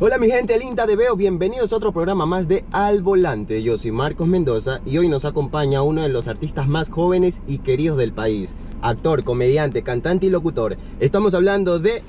Hola 0.00 0.18
mi 0.18 0.28
gente 0.28 0.58
linda 0.58 0.86
de 0.86 0.96
Veo, 0.96 1.14
bienvenidos 1.14 1.72
a 1.72 1.76
otro 1.76 1.92
programa 1.92 2.26
más 2.26 2.48
de 2.48 2.64
Al 2.72 3.00
Volante. 3.00 3.62
Yo 3.62 3.78
soy 3.78 3.92
Marcos 3.92 4.26
Mendoza 4.26 4.80
y 4.84 4.98
hoy 4.98 5.08
nos 5.08 5.24
acompaña 5.24 5.82
uno 5.82 6.02
de 6.02 6.08
los 6.08 6.26
artistas 6.26 6.66
más 6.66 6.90
jóvenes 6.90 7.40
y 7.46 7.58
queridos 7.58 7.96
del 7.96 8.12
país. 8.12 8.56
Actor, 8.82 9.22
comediante, 9.22 9.84
cantante 9.84 10.26
y 10.26 10.30
locutor. 10.30 10.76
Estamos 10.98 11.32
hablando 11.32 11.78
de 11.78 12.02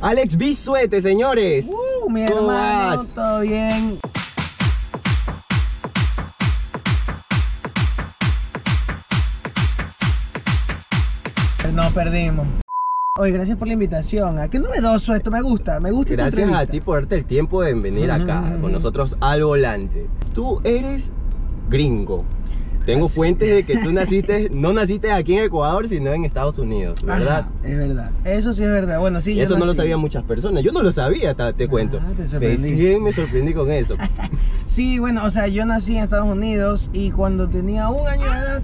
Alex 0.00 0.36
Bisuete, 0.36 1.02
señores. 1.02 1.66
Uh, 1.66 2.08
mi 2.08 2.26
¿Cómo 2.26 2.40
hermano, 2.42 2.96
vas? 2.98 3.08
todo 3.08 3.40
bien. 3.40 3.98
No 11.72 11.90
perdimos. 11.90 12.46
Oye, 13.16 13.30
gracias 13.30 13.56
por 13.56 13.68
la 13.68 13.74
invitación. 13.74 14.40
¿A 14.40 14.48
qué 14.48 14.58
novedoso 14.58 15.14
esto? 15.14 15.30
Me 15.30 15.40
gusta, 15.40 15.78
me 15.78 15.92
gusta. 15.92 16.10
esta 16.14 16.24
Gracias 16.24 16.52
a 16.52 16.66
ti 16.66 16.80
por 16.80 16.98
darte 17.02 17.14
el 17.18 17.24
tiempo 17.24 17.62
de 17.62 17.72
venir 17.72 18.10
Ujú, 18.10 18.22
acá 18.22 18.56
con 18.60 18.72
nosotros 18.72 19.16
al 19.20 19.44
volante. 19.44 20.08
Tú 20.34 20.60
eres 20.64 21.12
gringo. 21.70 22.24
Tengo 22.84 23.06
Así. 23.06 23.14
fuentes 23.14 23.48
de 23.54 23.62
que 23.62 23.76
tú 23.78 23.92
naciste, 23.92 24.50
no 24.52 24.72
naciste 24.72 25.12
aquí 25.12 25.36
en 25.36 25.44
Ecuador, 25.44 25.86
sino 25.86 26.12
en 26.12 26.24
Estados 26.24 26.58
Unidos, 26.58 27.04
¿verdad? 27.04 27.42
Ajá, 27.42 27.50
es 27.62 27.78
verdad. 27.78 28.10
Eso 28.24 28.52
sí 28.52 28.64
es 28.64 28.68
verdad. 28.70 28.98
Bueno, 28.98 29.20
sí. 29.20 29.36
Yo 29.36 29.44
eso 29.44 29.56
no 29.56 29.64
lo 29.64 29.74
sabían 29.74 30.00
muchas 30.00 30.24
personas. 30.24 30.64
Yo 30.64 30.72
no 30.72 30.82
lo 30.82 30.90
sabía, 30.90 31.30
hasta 31.30 31.52
te 31.52 31.64
Ah, 31.64 31.68
cuento. 31.68 32.00
te 32.16 32.26
sorprendí. 32.28 32.70
Recién 32.72 33.00
me 33.00 33.12
sorprendí 33.12 33.54
con 33.54 33.70
eso. 33.70 33.94
Sí, 34.66 34.98
bueno, 34.98 35.24
o 35.24 35.30
sea, 35.30 35.46
yo 35.46 35.64
nací 35.64 35.96
en 35.96 36.02
Estados 36.02 36.26
Unidos 36.26 36.90
y 36.92 37.12
cuando 37.12 37.48
tenía 37.48 37.90
un 37.90 38.08
año 38.08 38.24
de 38.24 38.38
edad, 38.38 38.62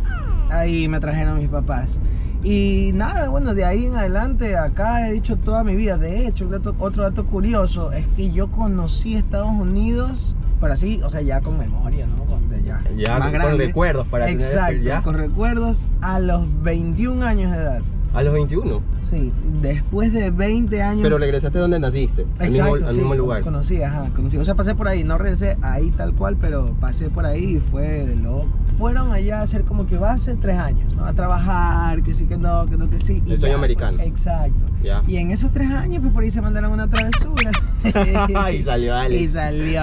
ahí 0.51 0.89
me 0.89 0.99
trajeron 0.99 1.39
mis 1.39 1.49
papás. 1.49 2.01
Y 2.43 2.93
nada, 2.95 3.29
bueno, 3.29 3.55
de 3.55 3.65
ahí 3.65 3.85
en 3.87 3.97
adelante, 3.97 4.57
acá 4.57 5.07
he 5.09 5.13
dicho 5.13 5.37
toda 5.37 5.63
mi 5.63 5.77
vida. 5.77 5.99
De 5.99 6.27
hecho, 6.27 6.47
dato- 6.47 6.75
otro 6.79 7.03
dato 7.03 7.27
curioso 7.27 7.93
es 7.93 8.07
que 8.17 8.31
yo 8.31 8.49
conocí 8.51 9.15
Estados 9.15 9.51
Unidos, 9.51 10.35
pero 10.61 10.73
así, 10.73 11.01
o 11.03 11.11
sea, 11.11 11.21
ya 11.21 11.41
con 11.43 11.59
memoria, 11.59 12.07
¿no? 12.07 12.25
Con, 12.25 12.49
de 12.49 12.63
ya, 12.63 12.83
Ya 12.97 13.19
más 13.19 13.31
con 13.31 13.33
grande. 13.33 13.67
recuerdos 13.67 14.07
para 14.09 14.27
tener 14.27 14.41
Exacto, 14.43 14.83
ya. 14.83 15.03
con 15.03 15.15
recuerdos 15.17 15.87
a 16.01 16.19
los 16.19 16.47
21 16.63 17.23
años 17.23 17.53
de 17.53 17.59
edad. 17.59 17.83
A 18.13 18.23
los 18.25 18.33
21. 18.33 18.81
Sí, 19.09 19.33
después 19.63 20.13
de 20.13 20.31
20 20.31 20.83
años. 20.83 21.03
Pero 21.03 21.19
regresaste 21.19 21.59
donde 21.59 21.79
naciste, 21.79 22.27
al 22.39 22.49
mismo, 22.49 22.65
Exacto, 22.67 22.87
al 22.87 22.93
sí, 22.95 22.99
mismo 22.99 23.15
lugar. 23.15 23.43
Conocí, 23.43 23.83
ajá, 23.83 24.11
conocí. 24.15 24.37
O 24.37 24.45
sea, 24.45 24.55
pasé 24.55 24.75
por 24.75 24.89
ahí, 24.89 25.05
no 25.05 25.17
regresé 25.19 25.57
ahí 25.63 25.91
tal 25.91 26.15
cual, 26.15 26.37
pero 26.41 26.75
pasé 26.81 27.09
por 27.11 27.25
ahí 27.27 27.57
y 27.57 27.61
fue 27.61 27.83
de 28.07 28.17
loco. 28.17 28.49
Fueron 28.79 29.13
allá 29.13 29.41
a 29.41 29.43
hacer 29.43 29.65
como 29.65 29.87
que 29.87 29.97
base 29.97 30.35
tres 30.37 30.57
años, 30.57 30.95
¿no? 30.97 31.05
A 31.05 31.13
trabajar, 31.13 32.03
que 32.03 32.15
sí, 32.15 32.25
que 32.27 32.37
no, 32.37 32.67
que 32.67 32.77
no, 32.77 32.89
que 32.91 32.99
sí. 32.99 33.23
y 33.27 33.33
El 33.33 33.39
sueño 33.41 33.55
ya, 33.55 33.59
americano. 33.59 33.97
pues, 33.99 34.09
exacto. 34.09 34.59
Ya. 34.83 35.03
Y 35.07 35.17
en 35.19 35.31
esos 35.31 35.53
tres 35.53 35.71
años, 35.71 36.01
pues 36.01 36.13
por 36.13 36.23
ahí 36.23 36.31
se 36.31 36.41
mandaron 36.41 36.73
una 36.73 36.89
travesura. 36.89 37.51
y 38.53 38.63
salió 38.63 38.93
Y 38.95 38.97
Alex. 38.97 39.33
salió. 39.33 39.83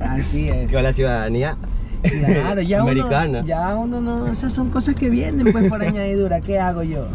Así 0.00 0.48
es. 0.48 0.70
Que 0.70 0.80
la 0.82 0.92
ciudadanía 0.92 1.56
Claro, 2.02 2.62
ya 2.62 2.80
americana. 2.80 3.38
uno, 3.40 3.46
ya 3.46 3.76
uno 3.76 4.00
no, 4.00 4.26
esas 4.28 4.52
son 4.52 4.70
cosas 4.70 4.94
que 4.94 5.10
vienen 5.10 5.52
pues 5.52 5.68
por 5.68 5.82
añadidura, 5.82 6.40
¿qué 6.40 6.58
hago 6.58 6.82
yo? 6.82 7.06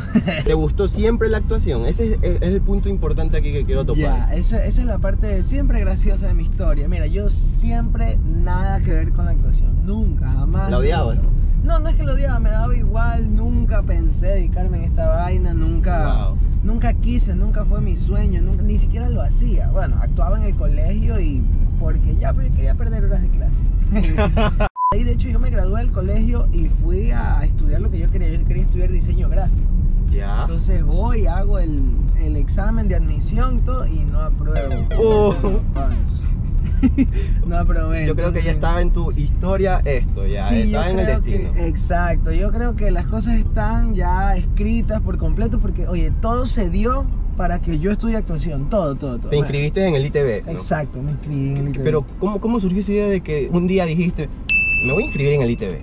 ¿Te 0.45 0.53
gustó 0.53 0.88
siempre 0.88 1.30
la 1.30 1.38
actuación? 1.38 1.86
Ese 1.86 2.14
es, 2.14 2.19
es 2.23 2.42
el 2.42 2.61
punto 2.61 2.89
importante 2.89 3.38
aquí 3.38 3.52
que 3.52 3.64
quiero 3.66 3.86
topar. 3.86 4.03
Ya, 4.03 4.33
esa, 4.36 4.64
esa 4.66 4.81
es 4.81 4.88
la 4.88 5.00
parte 5.00 5.44
siempre 5.44 5.80
graciosa 5.80 6.27
de 6.27 6.33
mi 6.33 6.44
historia. 6.44 6.88
Mira, 6.88 7.08
yo 7.08 7.30
siempre 7.30 8.17
nada 8.25 8.80
que 8.81 8.92
ver 8.94 9.11
con 9.11 9.25
la 9.25 9.31
actuación. 9.31 9.72
Nunca, 9.86 10.30
jamás. 10.31 10.69
¿La 10.72 10.77
odiabas? 10.77 11.17
nunca. 11.23 11.30
No, 11.64 11.80
no 11.80 11.89
es 11.89 11.95
que 11.95 12.03
lo 12.03 12.14
odiaba, 12.14 12.38
me 12.39 12.52
daba 12.52 12.75
igual. 12.77 13.36
Nunca 13.36 13.81
pensé 13.81 14.27
dedicarme 14.27 14.77
en 14.77 14.83
esta 14.83 15.08
vaina. 15.09 15.52
Nunca, 15.53 16.25
Wow. 16.27 16.38
nunca 16.64 16.94
quise, 16.94 17.33
nunca 17.36 17.66
fue 17.66 17.81
mi 17.81 17.95
sueño. 17.97 18.39
Nunca, 18.42 18.61
ni 18.61 18.77
siquiera 18.77 19.09
lo 19.09 19.22
hacía. 19.23 19.70
Bueno, 19.72 19.97
actuaba 19.99 20.38
en 20.38 20.44
el 20.45 20.55
colegio 20.55 21.20
y 21.20 21.44
porque 21.80 22.16
ya 22.17 22.33
porque 22.33 22.52
quería 22.52 22.75
perder 22.75 23.05
horas 23.05 23.22
de 23.23 23.30
clase. 23.30 23.61
Hecho, 25.15 25.30
yo 25.30 25.39
me 25.39 25.49
gradué 25.49 25.80
del 25.80 25.93
colegio 25.93 26.45
y 26.52 26.65
fui 26.83 27.11
a 27.11 27.39
estudiar 27.45 27.80
lo 27.80 27.89
que 27.89 27.99
yo 27.99 28.11
quería. 28.11 28.27
Yo 28.37 28.45
quería 28.45 28.64
estudiar 28.64 28.92
diseño 28.92 29.30
gráfico. 29.30 29.61
Ya. 30.11 30.42
Entonces 30.42 30.83
voy, 30.83 31.26
hago 31.26 31.58
el, 31.58 31.83
el 32.20 32.36
examen 32.36 32.89
de 32.89 32.95
admisión 32.95 33.61
todo 33.61 33.87
y 33.87 33.99
no 33.99 34.20
apruebo. 34.20 34.76
Oh. 34.99 35.33
no 37.48 37.58
aprobé. 37.58 38.05
Yo 38.05 38.14
creo 38.14 38.33
que 38.33 38.43
ya 38.43 38.52
estaba 38.52 38.81
en 38.81 38.92
tu 38.92 39.09
historia 39.14 39.81
esto, 39.86 40.27
ya. 40.27 40.49
Sí, 40.49 40.64
estaba 40.64 40.89
en 40.89 40.99
el 40.99 41.05
creo 41.05 41.21
que- 41.21 41.32
destino. 41.32 41.65
exacto, 41.65 42.32
yo 42.33 42.52
creo 42.52 42.76
que 42.76 42.92
las 42.92 43.08
cosas 43.08 43.36
están 43.36 43.95
ya 43.95 44.36
escritas 44.36 45.02
por 45.02 45.17
completo 45.17 45.59
porque, 45.59 45.87
oye, 45.87 46.11
todo 46.21 46.45
se 46.45 46.70
dio 46.70 47.05
para 47.37 47.61
que 47.61 47.80
yo 47.80 47.92
estudie 47.92 48.17
actuación, 48.17 48.70
todo, 48.70 48.95
todo, 48.95 49.17
todo. 49.17 49.30
Te 49.30 49.37
inscribiste 49.37 49.87
en 49.87 49.95
el 49.95 50.05
ITV. 50.08 50.45
¿no? 50.45 50.52
Exacto, 50.52 51.02
me 51.02 51.11
inscribí 51.11 51.49
en 51.52 51.58
el 51.58 51.70
ITV. 51.70 51.83
Pero, 51.83 52.05
¿cómo, 52.20 52.42
¿cómo 52.42 52.59
surgió 52.59 52.82
esa 52.82 52.92
idea 52.92 53.08
de 53.08 53.21
que 53.21 53.49
un 53.52 53.65
día 53.65 53.86
dijiste, 53.86 54.27
me 54.85 54.93
voy 54.93 55.03
a 55.03 55.05
inscribir 55.07 55.33
en 55.33 55.41
el 55.41 55.51
ITV? 55.51 55.77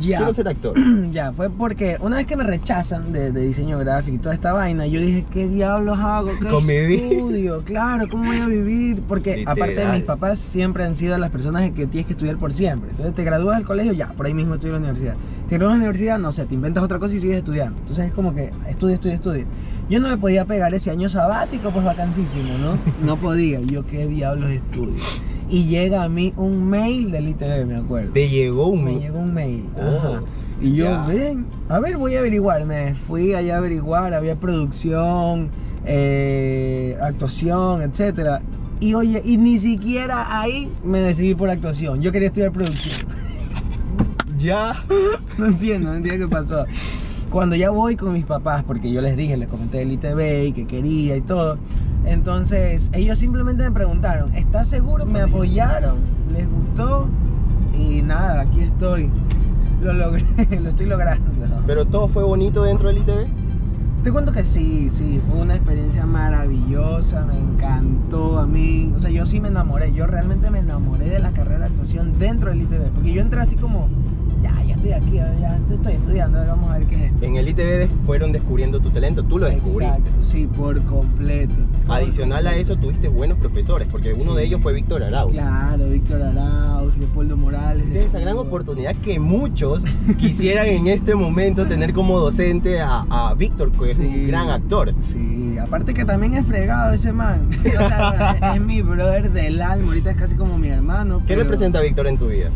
ya, 0.00 0.16
Quiero 0.16 0.32
ser 0.32 0.48
actor. 0.48 0.74
ya, 1.12 1.30
fue 1.34 1.50
porque 1.50 1.98
una 2.00 2.16
vez 2.16 2.24
que 2.26 2.36
me 2.36 2.44
rechazan 2.44 3.12
de, 3.12 3.30
de 3.32 3.42
diseño 3.42 3.78
gráfico 3.78 4.16
y 4.16 4.18
toda 4.18 4.34
esta 4.34 4.54
vaina, 4.54 4.86
yo 4.86 4.98
dije, 4.98 5.26
¿qué 5.30 5.46
diablos 5.46 5.98
hago? 5.98 6.30
¿Qué 6.40 6.46
Convivir. 6.48 7.00
estudio? 7.12 7.62
Claro, 7.66 8.06
¿cómo 8.10 8.24
voy 8.24 8.38
a 8.40 8.46
vivir? 8.46 9.02
Porque 9.06 9.36
Literal. 9.36 9.52
aparte 9.62 9.86
de 9.86 9.92
mis 9.92 10.02
papás 10.04 10.38
siempre 10.38 10.84
han 10.84 10.96
sido 10.96 11.18
las 11.18 11.30
personas 11.30 11.70
que 11.72 11.86
tienes 11.86 12.06
que 12.06 12.12
estudiar 12.14 12.38
por 12.38 12.52
siempre. 12.54 12.88
Entonces 12.90 13.14
te 13.14 13.24
gradúas 13.24 13.58
del 13.58 13.66
colegio, 13.66 13.92
ya, 13.92 14.08
por 14.08 14.24
ahí 14.24 14.32
mismo 14.32 14.54
estudias 14.54 14.76
en 14.78 14.82
la 14.84 14.88
universidad. 14.90 15.16
Te 15.50 15.56
gradúas 15.58 15.74
en 15.74 15.80
la 15.80 15.88
universidad, 15.90 16.18
no 16.18 16.32
sé, 16.32 16.46
te 16.46 16.54
inventas 16.54 16.82
otra 16.82 16.98
cosa 16.98 17.14
y 17.14 17.20
sigues 17.20 17.36
estudiando. 17.36 17.78
Entonces 17.80 18.06
es 18.06 18.12
como 18.12 18.34
que 18.34 18.50
estudia, 18.68 18.94
estudia, 18.94 19.16
estudia. 19.16 19.44
Yo 19.90 20.00
no 20.00 20.08
me 20.08 20.16
podía 20.16 20.46
pegar 20.46 20.72
ese 20.72 20.90
año 20.90 21.10
sabático, 21.10 21.70
pues 21.70 21.84
vacancísimo, 21.84 22.56
¿no? 22.58 22.78
No 23.04 23.18
podía. 23.18 23.60
Yo, 23.60 23.84
¿qué 23.84 24.06
diablos 24.06 24.48
estudio? 24.50 24.94
Y 25.48 25.66
llega 25.66 26.02
a 26.02 26.08
mí 26.08 26.32
un 26.36 26.68
mail 26.68 27.10
del 27.10 27.28
ITV, 27.28 27.66
me 27.66 27.76
acuerdo. 27.76 28.12
Te 28.12 28.28
llegó 28.28 28.68
un... 28.68 28.84
Me 28.84 28.98
llegó 28.98 29.18
un 29.18 29.34
mail. 29.34 29.64
Oh. 29.76 30.20
Y 30.60 30.74
yo, 30.74 31.04
ven, 31.06 31.46
a 31.68 31.78
ver, 31.80 31.96
voy 31.96 32.16
a 32.16 32.20
averiguar. 32.20 32.64
Me 32.64 32.94
fui 32.94 33.34
allá 33.34 33.56
a 33.56 33.58
averiguar, 33.58 34.14
había 34.14 34.36
producción, 34.36 35.50
eh, 35.84 36.96
actuación, 37.02 37.82
etcétera. 37.82 38.40
Y 38.80 38.94
oye, 38.94 39.20
y 39.24 39.36
ni 39.36 39.58
siquiera 39.58 40.40
ahí 40.40 40.70
me 40.82 41.00
decidí 41.00 41.34
por 41.34 41.50
actuación. 41.50 42.00
Yo 42.02 42.12
quería 42.12 42.28
estudiar 42.28 42.52
producción. 42.52 43.06
Ya. 44.38 44.84
No 45.38 45.46
entiendo, 45.46 45.90
no 45.90 45.96
entiendo 45.96 46.26
qué 46.26 46.32
pasó. 46.32 46.64
Cuando 47.34 47.56
ya 47.56 47.70
voy 47.70 47.96
con 47.96 48.12
mis 48.12 48.24
papás, 48.24 48.62
porque 48.62 48.92
yo 48.92 49.00
les 49.00 49.16
dije, 49.16 49.36
les 49.36 49.48
comenté 49.48 49.78
del 49.78 49.90
ITV 49.90 50.46
y 50.46 50.52
que 50.52 50.68
quería 50.68 51.16
y 51.16 51.20
todo. 51.20 51.58
Entonces, 52.04 52.90
ellos 52.92 53.18
simplemente 53.18 53.64
me 53.64 53.72
preguntaron, 53.72 54.32
¿estás 54.36 54.68
seguro? 54.68 55.04
Me 55.04 55.22
apoyaron, 55.22 55.96
les 56.32 56.48
gustó 56.48 57.08
y 57.76 58.02
nada, 58.02 58.42
aquí 58.42 58.60
estoy. 58.60 59.10
Lo 59.82 59.92
logré, 59.94 60.24
lo 60.62 60.68
estoy 60.68 60.86
logrando. 60.86 61.28
Pero 61.66 61.84
todo 61.86 62.06
fue 62.06 62.22
bonito 62.22 62.62
dentro 62.62 62.86
del 62.86 62.98
ITV. 62.98 63.26
Te 64.04 64.12
cuento 64.12 64.30
que 64.30 64.44
sí, 64.44 64.90
sí, 64.92 65.20
fue 65.28 65.40
una 65.40 65.56
experiencia 65.56 66.06
maravillosa, 66.06 67.24
me 67.24 67.36
encantó 67.36 68.38
a 68.38 68.46
mí. 68.46 68.92
O 68.94 69.00
sea, 69.00 69.10
yo 69.10 69.26
sí 69.26 69.40
me 69.40 69.48
enamoré, 69.48 69.92
yo 69.92 70.06
realmente 70.06 70.52
me 70.52 70.60
enamoré 70.60 71.08
de 71.08 71.18
la 71.18 71.32
carrera 71.32 71.58
de 71.58 71.66
actuación 71.66 72.16
dentro 72.16 72.50
del 72.50 72.62
ITV. 72.62 72.90
Porque 72.94 73.12
yo 73.12 73.20
entré 73.20 73.40
así 73.40 73.56
como, 73.56 73.88
estoy 74.84 74.92
aquí, 74.92 75.16
ya 75.40 75.58
estoy 75.70 75.92
estudiando, 75.92 76.38
vamos 76.46 76.70
a 76.70 76.78
ver 76.78 76.86
qué 76.86 76.96
es 76.96 77.02
esto. 77.12 77.24
En 77.24 77.36
el 77.36 77.48
ITV 77.48 77.88
fueron 78.04 78.32
descubriendo 78.32 78.80
tu 78.80 78.90
talento, 78.90 79.22
tú 79.22 79.38
lo 79.38 79.46
descubriste. 79.46 79.96
Exacto, 79.98 80.10
sí, 80.22 80.46
por 80.46 80.82
completo. 80.84 81.54
por 81.86 81.96
Adicional 81.96 82.46
a 82.46 82.50
completo. 82.50 82.72
eso, 82.72 82.80
tuviste 82.80 83.08
buenos 83.08 83.38
profesores, 83.38 83.88
porque 83.90 84.12
uno 84.12 84.32
Sí. 84.32 84.38
de 84.38 84.44
ellos 84.44 84.60
fue 84.60 84.72
Víctor 84.74 85.02
Arau. 85.02 85.28
Claro, 85.30 85.88
Víctor 85.88 86.22
Arauz, 86.22 86.96
Leopoldo 86.98 87.36
Morales. 87.36 87.90
De 87.92 88.04
esa 88.04 88.18
gran 88.18 88.36
oportunidad 88.36 88.94
que 88.96 89.18
muchos 89.18 89.82
quisieran 90.18 90.66
en 90.66 90.86
este 90.88 91.14
momento 91.14 91.66
tener 91.66 91.92
como 91.94 92.18
docente 92.20 92.80
a, 92.80 93.06
a 93.08 93.34
Víctor, 93.34 93.72
que 93.72 93.92
es 93.92 93.96
Sí. 93.96 94.02
un 94.06 94.26
gran 94.28 94.50
actor. 94.50 94.92
Sí, 95.00 95.56
aparte 95.58 95.94
que 95.94 96.04
también 96.04 96.34
es 96.34 96.46
fregado 96.46 96.92
ese 96.92 97.12
man. 97.12 97.48
o 97.60 97.68
sea, 97.88 98.36
es, 98.52 98.56
es 98.56 98.60
mi 98.60 98.82
brother 98.82 99.32
del 99.32 99.62
alma, 99.62 99.88
ahorita 99.88 100.10
es 100.10 100.16
casi 100.16 100.34
como 100.34 100.58
mi 100.58 100.68
hermano. 100.68 101.18
¿Qué 101.20 101.24
pero- 101.28 101.42
representa 101.44 101.78
a 101.78 101.82
Víctor 101.82 102.06
en 102.06 102.18
tu 102.18 102.28
vida? 102.28 102.50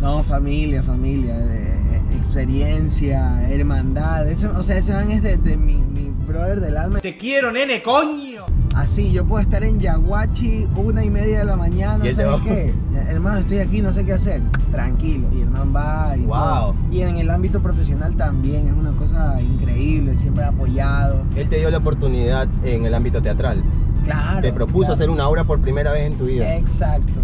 No, 0.00 0.22
familia, 0.22 0.82
familia, 0.82 1.36
de- 1.36 1.74
eh, 1.74 2.02
experiencia, 2.16 3.42
hermandad. 3.50 4.28
ese- 4.28 4.46
o 4.48 4.62
sea, 4.62 4.78
ese 4.78 4.92
man 4.92 5.10
es 5.10 5.22
de, 5.22 5.36
de 5.36 5.56
mi, 5.56 5.74
mi 5.76 6.10
brother 6.26 6.60
del 6.60 6.76
alma. 6.76 7.00
Te 7.00 7.16
quiero, 7.16 7.52
nene, 7.52 7.82
coño. 7.82 8.40
Así, 8.74 9.10
yo 9.12 9.24
puedo 9.24 9.42
estar 9.42 9.62
en 9.64 9.78
Yaguachi 9.80 10.66
una 10.76 11.04
y 11.04 11.10
media 11.10 11.40
de 11.40 11.44
la 11.44 11.56
mañana, 11.56 12.04
¿sabes 12.12 12.26
va- 12.32 12.40
qué? 12.44 12.66
Eh, 12.68 12.72
Hermano, 13.08 13.40
estoy 13.40 13.58
aquí, 13.58 13.82
no 13.82 13.92
sé 13.92 14.04
qué 14.04 14.12
hacer. 14.14 14.40
Tranquilo. 14.70 15.26
Y 15.32 15.40
el 15.42 15.50
man 15.50 15.72
va 15.74 16.14
y 16.16 16.20
Wow. 16.22 16.36
todo. 16.38 16.74
Y 16.90 17.00
en 17.02 17.16
el 17.18 17.28
ámbito 17.30 17.60
profesional 17.60 18.14
también, 18.16 18.68
es 18.68 18.72
una 18.72 18.92
cosa 18.92 19.40
increíble, 19.42 20.16
siempre 20.16 20.44
apoyado. 20.44 21.22
Él 21.36 21.48
te 21.48 21.58
dio 21.58 21.70
la 21.70 21.78
oportunidad 21.78 22.48
en 22.64 22.86
el 22.86 22.94
ámbito 22.94 23.20
teatral. 23.20 23.62
Claro. 24.04 24.40
te 24.40 24.50
propuso 24.50 24.78
claro. 24.86 24.94
hacer 24.94 25.10
una 25.10 25.28
obra 25.28 25.44
por 25.44 25.60
primera 25.60 25.92
vez 25.92 26.06
en 26.10 26.14
tu 26.16 26.24
vida. 26.24 26.56
Exacto. 26.56 27.20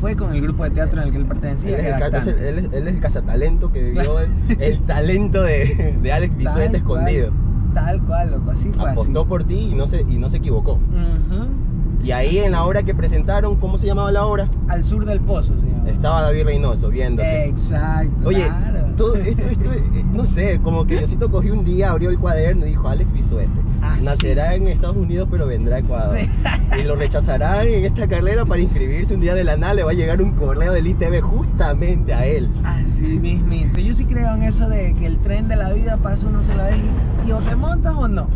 Fue, 0.00 0.16
con 0.16 0.34
el 0.34 0.40
grupo 0.40 0.64
de 0.64 0.70
teatro 0.70 1.00
en 1.00 1.06
el 1.08 1.12
que 1.12 1.18
él 1.18 1.26
pertenecía. 1.26 1.76
era 1.78 2.06
es 2.08 2.26
el- 2.26 2.38
él 2.38 2.58
es- 2.58 2.72
él 2.72 2.88
es 2.88 2.94
el 2.94 3.00
cazatalento 3.00 3.70
que 3.72 3.82
vio 3.90 4.18
el, 4.20 4.30
el 4.60 4.80
talento 4.86 5.42
de, 5.42 5.98
de 6.00 6.12
Alex 6.12 6.36
Bisuete 6.36 6.78
escondido. 6.78 7.30
Tal 7.74 8.00
cual, 8.02 8.30
loco, 8.32 8.50
así 8.50 8.70
fue. 8.70 8.90
Apostó 8.90 9.20
así. 9.20 9.28
por 9.28 9.44
ti 9.44 9.68
y 9.70 9.74
no 9.74 9.86
se, 9.86 10.00
y 10.00 10.16
no 10.18 10.28
se 10.28 10.38
equivocó. 10.38 10.78
Y 12.02 12.12
ahí 12.12 12.38
en 12.38 12.52
la 12.52 12.64
obra 12.64 12.82
que 12.82 12.94
presentaron, 12.94 13.56
¿cómo 13.56 13.76
se 13.76 13.86
llamaba 13.86 14.10
la 14.10 14.24
obra? 14.24 14.48
Al 14.68 14.84
sur 14.84 15.04
del 15.04 15.20
pozo, 15.20 15.52
se. 15.60 15.90
Estaba 15.90 16.22
David 16.22 16.44
Reynoso 16.44 16.88
viéndote. 16.88 17.44
Exacto. 17.44 18.26
Oye, 18.28 18.46
claro. 18.46 18.86
todo 18.96 19.14
esto, 19.16 19.46
esto, 19.46 19.70
eh, 19.72 20.04
no 20.10 20.24
sé, 20.24 20.60
como 20.62 20.86
que 20.86 20.96
Diosito 20.96 21.30
cogió 21.30 21.52
un 21.52 21.62
día, 21.64 21.90
abrió 21.90 22.08
el 22.08 22.18
cuaderno 22.18 22.64
y 22.64 22.70
dijo, 22.70 22.88
Alex 22.88 23.12
Bisuete, 23.12 23.50
Ah, 23.82 23.96
nacerá 24.02 24.54
en 24.54 24.68
Estados 24.68 24.96
Unidos 24.96 25.28
pero 25.30 25.46
vendrá 25.46 25.76
a 25.76 25.78
Ecuador. 25.80 26.16
Sí. 26.18 26.28
Y 26.78 26.82
lo 26.84 26.94
rechazarán 26.94 27.66
en 27.66 27.84
esta 27.84 28.06
carrera 28.06 28.44
para 28.44 28.60
inscribirse 28.60 29.12
un 29.14 29.20
día 29.20 29.34
de 29.34 29.42
la 29.42 29.56
nada, 29.56 29.74
le 29.74 29.82
va 29.82 29.90
a 29.90 29.94
llegar 29.94 30.22
un 30.22 30.30
correo 30.32 30.72
del 30.72 30.86
ITV 30.86 31.20
justamente 31.20 32.14
a 32.14 32.24
él. 32.24 32.48
Así 32.64 33.18
mismito. 33.18 33.80
Yo 33.80 33.92
sí 33.92 34.04
creo 34.04 34.32
en 34.36 34.44
eso 34.44 34.68
de 34.68 34.94
que 34.94 35.06
el 35.06 35.18
tren 35.18 35.48
de 35.48 35.56
la 35.56 35.72
vida 35.72 35.96
pasa 35.96 36.28
una 36.28 36.44
sola 36.44 36.66
vez 36.66 36.76
y, 37.26 37.32
o 37.32 37.38
te 37.38 37.56
montas 37.56 37.92
o 37.96 38.06
no. 38.06 38.28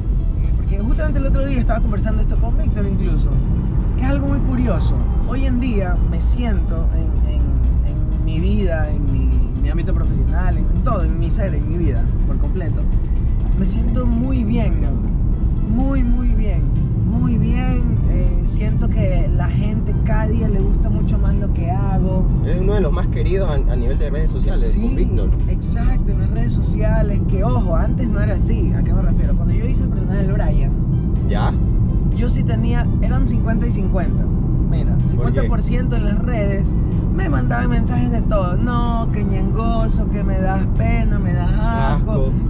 Porque 0.56 0.78
justamente 0.80 1.18
el 1.20 1.26
otro 1.26 1.46
día 1.46 1.60
estaba 1.60 1.80
conversando 1.80 2.22
esto 2.22 2.34
con 2.36 2.58
Víctor 2.58 2.86
incluso, 2.86 3.28
que 3.96 4.02
es 4.02 4.08
algo 4.10 4.26
muy 4.26 4.38
curioso. 4.40 4.94
Hoy 5.28 5.46
en 5.46 5.60
día 5.60 5.96
me 6.10 6.20
siento 6.20 6.88
en, 6.96 7.32
en- 7.32 7.44
en 7.86 8.24
mi 8.24 8.40
vida, 8.40 8.90
en 8.90 9.12
mi, 9.12 9.30
mi 9.62 9.68
ámbito 9.70 9.94
profesional, 9.94 10.58
en, 10.58 10.64
en 10.64 10.82
todo, 10.82 11.04
en 11.04 11.18
mi 11.20 11.30
ser, 11.30 11.54
en 11.54 11.68
mi 11.68 11.76
vida, 11.76 12.02
por 12.26 12.36
completo. 12.38 12.82
Me 13.58 13.64
siento 13.64 14.04
muy 14.06 14.42
bien, 14.42 14.82
loco. 14.82 14.96
Muy, 15.68 16.02
muy 16.02 16.28
bien, 16.28 16.62
muy 17.10 17.36
bien. 17.36 17.82
Eh, 18.10 18.42
siento 18.46 18.88
que 18.88 19.28
la 19.34 19.48
gente 19.48 19.94
cada 20.04 20.26
día 20.28 20.48
le 20.48 20.60
gusta 20.60 20.88
mucho 20.88 21.18
más 21.18 21.34
lo 21.36 21.52
que 21.52 21.70
hago. 21.70 22.24
Es 22.46 22.60
uno 22.60 22.74
de 22.74 22.80
los 22.80 22.92
más 22.92 23.06
queridos 23.08 23.50
a, 23.50 23.54
a 23.72 23.76
nivel 23.76 23.98
de 23.98 24.10
redes 24.10 24.30
sociales, 24.30 24.76
con 24.76 24.94
Víctor. 24.96 25.30
exacto, 25.48 26.10
en 26.12 26.20
las 26.20 26.30
redes 26.30 26.52
sociales, 26.52 27.20
que 27.28 27.42
ojo, 27.44 27.74
antes 27.76 28.08
no 28.08 28.20
era 28.20 28.34
así, 28.34 28.72
¿a 28.72 28.82
qué 28.82 28.92
me 28.92 29.02
refiero? 29.02 29.34
Cuando 29.34 29.54
yo 29.54 29.66
hice 29.66 29.82
el 29.82 29.88
personaje 29.88 30.22
del 30.24 30.32
Brian, 30.32 30.72
¿Ya? 31.28 31.52
yo 32.16 32.28
sí 32.28 32.42
tenía, 32.44 32.86
eran 33.02 33.26
50 33.26 33.66
y 33.66 33.72
50. 33.72 34.24
Mira, 34.70 34.96
¿Por 35.16 35.32
qué? 35.32 35.48
50% 35.48 35.96
en 35.96 36.04
las 36.04 36.18
redes 36.20 36.72
me 37.14 37.28
mandaban 37.28 37.70
mensajes 37.70 38.10
de 38.10 38.22
todo. 38.22 38.56
No, 38.56 39.08
que 39.12 39.22
ñengoso, 39.24 39.83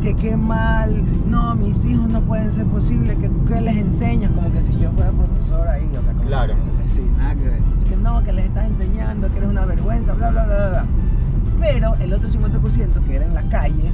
que 0.04 0.14
qué 0.16 0.36
mal, 0.36 1.02
no, 1.30 1.54
mis 1.54 1.82
hijos 1.86 2.06
no 2.10 2.20
pueden 2.20 2.52
ser 2.52 2.66
posibles, 2.66 3.16
que 3.16 3.30
¿qué 3.48 3.60
les 3.62 3.74
enseñas, 3.76 4.30
como 4.32 4.52
que 4.52 4.60
si 4.62 4.76
yo 4.78 4.90
fuera 4.92 5.10
profesor 5.10 5.66
ahí, 5.66 5.88
o 5.98 6.02
sea, 6.02 6.12
como 6.12 6.26
Claro. 6.26 6.54
que, 6.56 6.88
sí, 6.94 7.10
nada 7.16 7.34
que 7.34 7.44
ver. 7.44 7.58
Que 7.88 7.96
no, 7.96 8.22
que 8.22 8.32
les 8.34 8.44
estás 8.44 8.66
enseñando, 8.66 9.28
que 9.32 9.38
eres 9.38 9.48
una 9.48 9.64
vergüenza, 9.64 10.12
bla, 10.12 10.28
bla, 10.28 10.44
bla, 10.44 10.56
bla, 10.56 10.68
bla. 10.68 10.84
Pero 11.58 11.94
el 12.00 12.12
otro 12.12 12.28
50% 12.28 13.02
que 13.06 13.16
era 13.16 13.24
en 13.24 13.32
la 13.32 13.42
calle, 13.48 13.90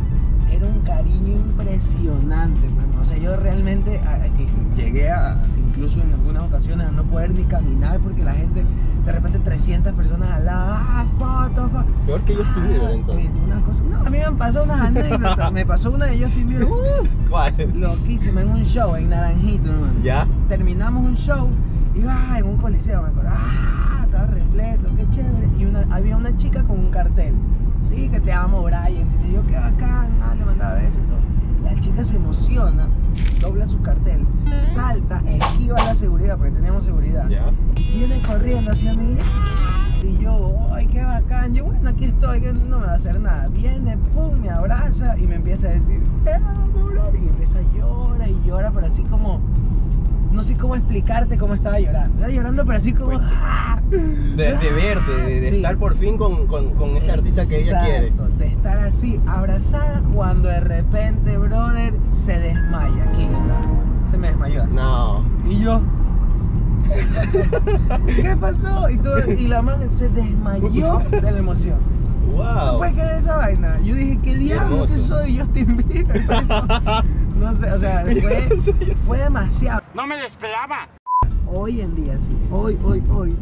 era 0.51 0.67
un 0.67 0.81
cariño 0.81 1.37
impresionante, 1.37 2.61
mano. 2.69 3.01
O 3.01 3.05
sea, 3.05 3.17
yo 3.17 3.37
realmente 3.37 3.99
a- 4.01 4.27
llegué 4.77 5.11
a, 5.11 5.37
incluso 5.69 6.01
en 6.01 6.13
algunas 6.13 6.43
ocasiones, 6.45 6.87
a 6.89 6.91
no 6.91 7.03
poder 7.05 7.31
ni 7.33 7.45
caminar 7.45 7.99
porque 8.01 8.23
la 8.25 8.33
gente, 8.33 8.65
de 9.05 9.13
repente 9.13 9.39
300 9.39 9.93
personas 9.95 10.31
al 10.31 10.45
lado, 10.47 10.73
ah, 10.73 11.05
foto, 11.19 11.69
foto. 11.69 11.85
Peor 12.07 12.21
que 12.23 12.35
Justin 12.37 12.69
Bieber 12.69 12.91
entonces. 12.91 13.25
Uy, 13.31 13.41
unas 13.47 13.63
cosas- 13.63 13.83
no, 13.85 13.97
a 13.99 14.05
mí 14.11 14.19
me 14.19 14.25
han 14.25 14.37
pasado 14.37 14.65
unas 14.65 14.81
anécdotas. 14.81 15.53
me 15.53 15.67
pasó 15.67 15.91
una 15.93 16.07
de 16.07 16.17
Bieber, 16.17 16.65
uf, 16.71 17.09
¿Cuál? 17.29 17.55
loquísima, 17.75 18.43
en 18.43 18.49
un 18.51 18.65
show 18.65 18.95
en 18.97 19.11
Naranjito, 19.11 19.71
hermano. 19.71 19.93
¿Ya? 20.03 20.27
Terminamos 20.49 21.05
un 21.05 21.15
show 21.17 21.49
y 21.95 22.03
ah, 22.09 22.37
en 22.39 22.47
un 22.47 22.57
coliseo, 22.57 23.03
me 23.03 23.09
acuerdo, 23.09 23.31
ah, 23.33 24.01
estaba 24.05 24.27
repleto, 24.27 24.89
qué 24.97 25.07
chévere. 25.11 25.49
Y 25.59 25.65
una, 25.65 25.85
había 25.95 26.17
una 26.17 26.37
chica 26.37 26.63
con 26.65 26.79
un 26.79 26.91
cartel, 26.91 27.35
sí, 27.91 28.09
que 28.09 28.21
te 28.21 28.33
amo, 28.33 28.63
Brian. 28.63 29.09
Y 29.29 29.35
yo, 29.35 29.47
qué 29.47 29.57
bacán, 29.57 30.11
ah, 30.23 30.35
le 30.35 30.45
mandaba 30.45 30.75
besos 30.75 30.99
y 30.99 31.09
todo. 31.09 31.21
La 31.65 31.79
chica 31.81 32.03
se 32.03 32.17
emociona, 32.17 32.89
dobla 33.41 33.69
su 33.69 33.81
cartel, 33.83 34.27
salta, 34.73 35.23
esquiva 35.27 35.77
la 35.85 35.95
seguridad, 35.95 36.39
porque 36.39 36.53
teníamos 36.53 36.85
seguridad. 36.85 37.29
Viene 37.77 38.23
corriendo 38.23 38.71
hacia 38.71 38.95
mí. 38.95 39.17
Y 40.03 40.23
yo, 40.23 40.57
¡ay, 40.73 40.87
qué 40.87 41.03
bacán! 41.03 41.53
Yo, 41.53 41.67
bueno, 41.67 41.91
aquí 41.91 42.07
estoy, 42.07 42.41
que 42.41 42.53
no 42.55 42.79
me 42.79 42.87
va 42.87 42.93
a 42.93 42.97
hacer 42.97 43.21
nada. 43.21 43.49
Viene, 43.49 43.99
pum, 44.15 44.41
me 44.41 44.49
abraza 44.49 45.19
y 45.19 45.27
me 45.27 45.35
empieza 45.35 45.69
a 45.69 45.73
decir, 45.73 46.03
te 46.25 46.33
amo, 46.33 46.87
bro. 46.87 47.13
Y 47.13 47.29
empieza 47.29 47.59
a 47.59 47.77
llorar 47.77 48.29
y 48.29 48.41
llora, 48.47 48.71
pero 48.71 48.87
así 48.87 49.03
como, 49.03 49.41
no 50.33 50.43
sé 50.43 50.57
cómo 50.57 50.77
explicarte 50.77 51.37
cómo 51.37 51.55
estaba 51.55 51.79
llorando. 51.81 52.15
Estaba 52.15 52.33
llorando, 52.33 52.65
pero 52.65 52.79
así 52.79 52.93
como, 52.93 53.11
Uy. 53.17 53.19
¡ah! 53.21 53.79
De, 53.91 53.97
de 54.37 54.71
verte, 54.73 55.11
de, 55.27 55.41
de 55.41 55.51
Sí. 55.51 55.57
estar 55.57 55.77
por 55.77 55.97
fin 55.97 56.17
con, 56.17 56.47
con, 56.47 56.71
con 56.75 56.91
ese 56.97 57.11
artista 57.13 57.47
que 57.47 57.63
ella 57.63 57.83
quiere. 57.85 58.13
De 58.39 58.47
estar 58.47 58.79
así, 58.79 59.21
abrazada, 59.27 60.03
cuando 60.15 60.49
de 60.49 60.61
repente, 60.61 61.37
brother, 61.37 61.95
se 62.25 62.39
desmaya 62.39 63.05
aquí. 63.11 63.29
Se 64.11 64.17
me 64.19 64.29
desmayó 64.29 64.63
así. 64.63 64.75
No. 64.75 65.25
Y 65.49 65.59
yo. 65.61 65.81
¿Qué 68.07 68.37
pasó? 68.41 68.89
Y, 68.89 68.97
todo, 68.99 69.19
y 69.31 69.47
la 69.49 69.63
madre 69.63 69.89
se 69.91 70.09
desmayó 70.09 71.01
de 71.11 71.23
la 71.33 71.39
emoción. 71.39 71.77
¿Tú 72.31 72.37
Wow. 72.37 72.79
puedes 72.79 72.95
creer 72.95 73.15
esa 73.17 73.37
vaina? 73.39 73.81
Yo 73.83 73.95
dije, 73.95 74.19
¿qué 74.23 74.37
diablo 74.37 74.87
que 74.87 74.99
soy? 74.99 75.39
Justin 75.39 75.77
Bieber. 75.89 76.23
No 77.41 77.57
sé, 77.57 77.73
o 77.73 77.79
sea, 77.79 78.03
fue, 78.23 78.49
fue 79.07 79.19
demasiado. 79.19 79.81
No 79.95 80.07
me 80.07 80.19
lo 80.19 80.27
esperaba. 80.27 80.89
Hoy 81.47 81.81
en 81.81 81.97
día, 81.97 82.19
sí. 82.21 82.37
Hoy, 82.51 82.79
hoy, 82.85 83.03
hoy. 83.11 83.35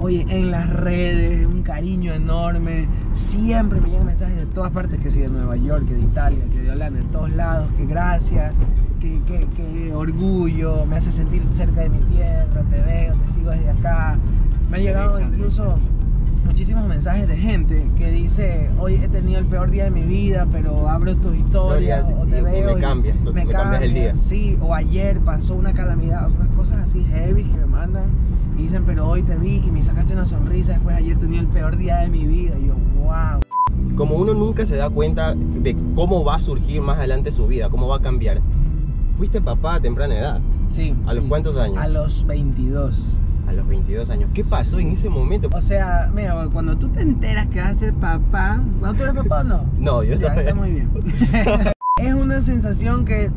Oye, 0.00 0.26
en 0.28 0.50
las 0.50 0.68
redes, 0.70 1.46
un 1.46 1.62
cariño 1.62 2.14
enorme. 2.14 2.88
Siempre 3.12 3.80
me 3.80 3.90
llegan 3.90 4.06
mensajes 4.06 4.36
de 4.36 4.46
todas 4.46 4.70
partes, 4.70 4.98
que 5.00 5.10
si 5.10 5.20
de 5.20 5.28
Nueva 5.28 5.56
York, 5.56 5.86
que 5.86 5.94
de 5.94 6.00
Italia, 6.00 6.44
que 6.50 6.62
de 6.62 6.70
Holanda, 6.70 7.00
de 7.00 7.06
todos 7.06 7.30
lados, 7.30 7.70
que 7.76 7.86
gracias, 7.86 8.52
que, 9.00 9.20
que, 9.24 9.46
que 9.48 9.94
orgullo, 9.94 10.86
me 10.86 10.96
hace 10.96 11.12
sentir 11.12 11.42
cerca 11.52 11.82
de 11.82 11.90
mi 11.90 11.98
tierra, 11.98 12.62
te 12.70 12.80
veo, 12.82 13.14
te 13.14 13.32
sigo 13.32 13.50
desde 13.50 13.70
acá. 13.70 14.18
Me 14.70 14.78
han 14.78 14.82
llegado 14.82 15.20
incluso 15.20 15.78
muchísimos 16.46 16.86
mensajes 16.86 17.28
de 17.28 17.36
gente 17.36 17.90
que 17.96 18.10
dice, 18.10 18.70
hoy 18.78 18.94
he 18.94 19.08
tenido 19.08 19.38
el 19.40 19.46
peor 19.46 19.70
día 19.70 19.84
de 19.84 19.90
mi 19.90 20.02
vida, 20.02 20.46
pero 20.50 20.88
abro 20.88 21.14
tus 21.16 21.36
historias 21.36 22.08
Historias 22.08 22.22
o 22.22 22.26
te 22.30 22.36
y- 22.36 22.38
y 22.38 22.42
veo 22.42 22.72
me 22.74 22.78
y 22.78 22.82
cambias, 22.82 23.16
tú- 23.22 23.34
me 23.34 23.46
cambias 23.46 23.82
el 23.82 23.94
día. 23.94 24.14
Sí, 24.16 24.56
o 24.60 24.72
ayer 24.74 25.18
pasó 25.20 25.54
una 25.54 25.72
calamidad, 25.74 26.26
o 26.26 26.30
sea, 26.30 26.40
unas 26.40 26.54
cosas 26.54 26.78
así 26.86 27.02
heavy 27.04 27.42
que 27.44 27.58
me 27.58 27.66
mandan 27.66 28.04
y 28.58 28.62
dicen, 28.62 28.84
pero 28.86 29.08
hoy 29.08 29.22
te 29.22 29.36
vi 29.36 29.56
y 29.66 29.70
me 29.70 29.82
sacaste 29.82 30.12
una 30.12 30.24
sonrisa, 30.24 30.72
después 30.72 30.96
ayer 30.96 31.16
tenía 31.18 31.40
el 31.40 31.48
peor 31.48 31.76
día 31.76 31.96
de 31.98 32.08
mi 32.08 32.24
vida. 32.24 32.56
Y 32.58 32.66
yo, 32.68 32.74
wow. 33.02 33.40
Como 33.96 34.14
uno 34.16 34.32
nunca 34.32 34.64
se 34.64 34.76
da 34.76 34.88
cuenta 34.88 35.34
de 35.34 35.76
cómo 35.94 36.24
va 36.24 36.36
a 36.36 36.40
surgir 36.40 36.80
más 36.80 36.98
adelante 36.98 37.30
su 37.32 37.46
vida, 37.46 37.68
cómo 37.68 37.88
va 37.88 37.96
a 37.96 38.00
cambiar. 38.00 38.40
Fuiste 39.18 39.40
papá 39.40 39.74
a 39.76 39.80
temprana 39.80 40.18
edad, 40.18 40.40
Sí. 40.70 40.94
¿A 41.06 41.14
los 41.14 41.24
cuántos 41.24 41.56
años? 41.56 41.78
A 41.78 41.88
los 41.88 42.26
22. 42.26 42.98
A 43.46 43.52
los 43.52 43.66
22 43.68 44.10
años. 44.10 44.28
¿Qué 44.34 44.44
pasó 44.44 44.78
en 44.78 44.90
ese 44.92 45.08
momento? 45.08 45.48
O 45.52 45.60
sea, 45.60 46.10
mira, 46.14 46.34
cuando 46.52 46.76
tú 46.76 46.88
te 46.88 47.02
enteras 47.02 47.46
que 47.46 47.60
vas 47.60 47.76
a 47.76 47.78
ser 47.78 47.92
papá, 47.94 48.60
¿cuando 48.80 48.98
tú 48.98 49.04
eres 49.04 49.16
papá 49.16 49.40
o 49.40 49.44
no? 49.44 49.64
No, 49.78 50.02
yo 50.02 50.14
Ya, 50.14 50.20
todavía- 50.20 50.42
está 50.42 50.54
muy 50.54 50.70
bien. 50.72 50.90
es 52.02 52.14
una 52.14 52.40
sensación 52.40 53.04
que 53.04 53.30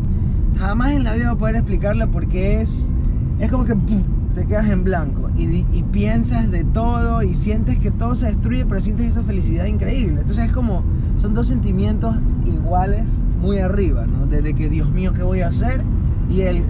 jamás 0.58 0.92
en 0.92 1.04
la 1.04 1.13
vida 1.13 1.28
voy 1.30 1.36
a 1.36 1.39
poder 1.39 1.56
explicarla 1.58 2.08
porque 2.08 2.62
es, 2.62 2.86
es 3.39 3.51
como 3.51 3.63
que 3.66 3.75
¡pum! 3.75 4.04
te 4.36 4.46
quedas 4.46 4.70
en 4.70 4.84
blanco 4.84 5.30
y, 5.38 5.66
y 5.72 5.84
piensas 5.92 6.50
de 6.51 6.63
todo 6.63 7.24
y 7.24 7.34
sientes 7.36 7.80
que 7.80 7.92
todo 7.92 8.16
se 8.16 8.28
destruye, 8.28 8.66
pero 8.66 8.80
sientes 8.82 9.08
esa 9.12 9.24
felicidad 9.24 9.66
increíble. 9.66 10.22
Entonces 10.22 10.46
es 10.46 10.51
como, 10.51 10.84
son 11.22 11.34
dos 11.34 11.48
sentimientos 11.48 12.16
iguales, 12.46 13.04
muy 13.42 13.58
arriba, 13.60 14.06
¿no? 14.06 14.25
Desde 14.28 14.54
que, 14.54 14.70
Dios 14.70 14.89
mío, 14.92 15.13
¿qué 15.13 15.24
voy 15.24 15.42
a 15.42 15.48
hacer? 15.48 15.82
Y 16.30 16.42
el, 16.42 16.63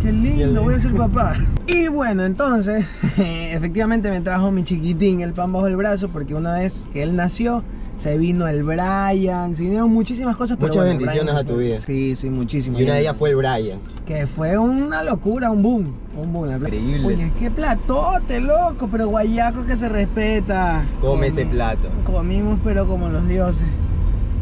qué 0.00 0.12
lindo, 0.12 0.62
voy 0.62 0.74
a 0.74 0.80
ser 0.80 0.94
papá. 0.94 1.36
Y 1.66 1.88
bueno, 1.88 2.24
entonces, 2.24 2.84
efectivamente 3.18 4.10
me 4.10 4.20
trajo 4.20 4.50
mi 4.50 4.64
chiquitín 4.64 5.20
el 5.20 5.32
pan 5.32 5.52
bajo 5.52 5.66
el 5.66 5.76
brazo 5.76 6.08
porque 6.08 6.34
una 6.34 6.54
vez 6.54 6.88
que 6.92 7.02
él 7.02 7.16
nació, 7.16 7.62
se 7.96 8.16
vino 8.16 8.48
el 8.48 8.62
Brian, 8.62 9.54
se 9.54 9.62
vinieron 9.62 9.92
muchísimas 9.92 10.36
cosas. 10.36 10.56
pero 10.56 10.68
Muchas 10.68 10.84
bueno, 10.84 10.98
bendiciones 10.98 11.34
a 11.34 11.44
tu 11.44 11.58
vida. 11.58 11.80
Sí, 11.80 12.16
sí, 12.16 12.30
muchísimas. 12.30 12.80
Y 12.80 12.84
una 12.84 12.94
de 12.94 13.00
ellas 13.00 13.16
fue 13.18 13.30
el 13.30 13.36
Brian. 13.36 13.78
Que 14.06 14.26
fue 14.26 14.56
una 14.56 15.02
locura, 15.02 15.50
un 15.50 15.62
boom. 15.62 15.94
Un 16.16 16.32
boom. 16.32 16.50
Increíble. 16.50 17.06
Oye, 17.06 17.32
qué 17.38 17.50
platote, 17.50 18.40
loco, 18.40 18.88
pero 18.90 19.08
guayaco 19.08 19.66
que 19.66 19.76
se 19.76 19.88
respeta. 19.88 20.82
Come 21.02 21.26
ese 21.26 21.44
plato. 21.44 21.88
Comimos, 22.04 22.58
pero 22.64 22.86
como 22.86 23.10
los 23.10 23.28
dioses. 23.28 23.66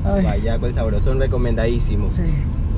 Ay, 0.04 0.24
Vaya 0.24 0.58
con 0.58 0.68
el 0.68 0.74
sabrosón 0.74 1.18
recomendadísimo. 1.18 2.08
Sí. 2.10 2.22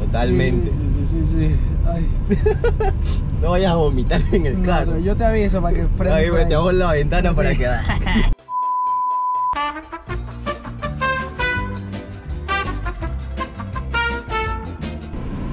Totalmente. 0.06 0.70
Sí, 0.70 1.04
sí, 1.06 1.24
sí, 1.24 1.24
sí. 1.48 1.56
Ay. 1.86 2.06
No 3.40 3.52
vayas 3.52 3.72
a 3.72 3.76
vomitar 3.76 4.20
en 4.32 4.44
el 4.44 4.60
No, 4.60 4.66
carro. 4.66 4.98
yo 4.98 5.16
te 5.16 5.24
aviso 5.24 5.62
para 5.62 5.74
que 5.74 5.86
frenes 5.96 6.14
Ahí 6.14 6.28
por 6.28 6.38
me 6.40 6.44
te 6.44 6.48
ahí. 6.48 6.52
hago 6.60 6.72
la 6.72 6.92
ventana 6.92 7.32
para 7.32 7.54
que 7.54 7.66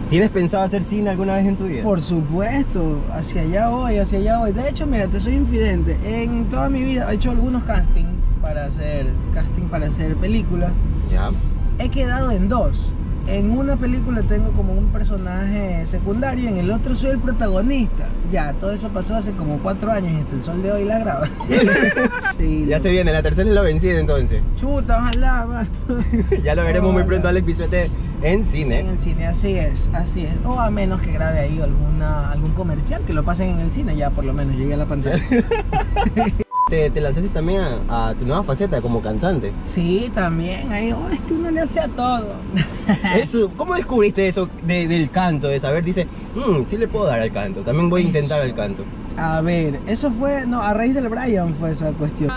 ¿Tienes 0.10 0.30
pensado 0.32 0.63
hacer 0.63 0.84
cine 0.84 1.10
alguna 1.10 1.36
vez 1.36 1.46
en 1.48 1.58
tu 1.58 1.66
vida? 1.66 1.84
Por 1.84 2.01
supuesto, 2.01 3.01
hacia 3.13 3.42
allá 3.42 3.68
voy, 3.70 3.98
hacia 3.98 4.20
allá 4.20 4.39
voy. 4.39 4.54
De 4.54 4.70
hecho, 4.70 4.86
mira, 4.88 5.06
te 5.08 5.20
soy 5.20 5.34
infidente. 5.36 5.98
En 6.06 6.46
toda 6.46 6.70
mi 6.70 6.82
vida 6.82 7.12
he 7.12 7.16
hecho 7.16 7.32
algunos 7.32 7.63
castings 7.66 8.08
para 8.42 8.66
hacer 8.66 9.08
casting 9.34 9.63
para 9.63 9.88
hacer 9.88 10.16
películas. 10.16 10.72
Ya. 11.12 11.32
He 11.80 11.89
quedado 11.89 12.32
en 12.32 12.48
dos. 12.48 12.94
En 13.27 13.51
una 13.51 13.75
película 13.75 14.22
tengo 14.24 14.51
como 14.51 14.74
un 14.74 14.88
personaje 14.88 15.86
secundario, 15.86 16.48
en 16.50 16.57
el 16.57 16.72
otro 16.72 16.96
soy 16.96 17.12
el 17.12 17.19
protagonista. 17.19 18.05
Ya, 18.31 18.53
todo 18.53 18.72
eso 18.72 18.89
pasó 18.89 19.15
hace 19.15 19.31
como 19.34 19.57
cuatro 19.60 19.91
años 19.91 20.13
y 20.13 20.22
hasta 20.22 20.36
el 20.36 20.43
sol 20.43 20.63
de 20.63 20.72
hoy 20.72 20.86
la 20.86 21.00
graba. 21.00 21.29
Sí, 22.38 22.65
Ya 22.67 22.79
se 22.79 22.89
viene, 22.89 23.12
la 23.12 23.24
tercera 23.24 23.50
es 23.50 23.55
la 23.55 23.62
vencida 23.62 24.00
entonces. 24.00 24.41
Chuta, 24.57 25.00
ojalá, 25.00 25.46
va. 25.46 25.67
Ya 26.43 26.55
lo 26.55 26.63
veremos 26.63 26.93
muy 26.93 27.03
pronto, 27.03 27.27
Alex 27.27 27.46
Bisuete, 27.46 27.86
en 28.22 28.39
En 28.39 28.46
cine. 28.46 28.79
el 28.81 29.00
cine, 29.00 29.27
así 29.27 29.53
es, 29.57 29.89
así 29.93 30.24
es. 30.25 30.34
O 30.46 30.60
a 30.60 30.69
menos 30.69 31.01
que 31.01 31.12
grabe 31.12 31.39
ahí 31.39 31.60
alguna, 31.60 32.31
algún 32.31 32.51
comercial, 32.53 33.01
que 33.05 33.13
lo 33.13 33.24
pasen 33.24 33.50
en 33.51 33.60
el 33.60 33.72
cine, 33.74 33.96
ya 33.96 34.10
por 34.10 34.24
lo 34.24 34.34
menos 34.34 34.55
llegue 34.55 34.74
a 34.75 34.77
la 34.77 34.86
pantalla. 34.86 35.22
Te, 36.70 36.90
te 36.90 37.00
lanzaste 37.00 37.30
también 37.30 37.62
a, 37.90 38.10
a 38.10 38.14
tu 38.14 38.26
nueva 38.26 38.44
faceta 38.44 38.82
como 38.82 39.02
cantante. 39.02 39.54
Sí, 39.64 40.12
también, 40.14 40.70
ahí, 40.72 40.92
oh, 40.92 41.08
es 41.10 41.20
que 41.22 41.34
uno 41.34 41.50
le 41.50 41.62
hace 41.62 41.80
a 41.80 41.88
todo. 41.88 42.28
Eso, 43.16 43.50
¿Cómo 43.56 43.76
descubriste 43.76 44.28
eso 44.28 44.50
de- 44.66 44.86
del 44.88 45.10
canto? 45.10 45.48
De 45.48 45.60
saber, 45.62 45.84
dice, 45.84 46.08
"Mm, 46.36 46.66
sí 46.66 46.78
le 46.78 46.88
puedo 46.90 47.06
dar 47.06 47.22
al 47.22 47.32
canto, 47.32 47.62
también 47.62 47.90
voy 47.90 48.02
a 48.02 48.06
intentar 48.06 48.46
el 48.46 48.54
canto. 48.54 48.84
A 49.18 49.40
ver, 49.42 49.80
eso 49.88 50.12
fue, 50.12 50.46
no, 50.46 50.62
a 50.62 50.74
raíz 50.74 50.94
del 50.94 51.08
Brian 51.08 51.54
fue 51.56 51.72
esa 51.72 51.92
cuestión. 51.94 52.30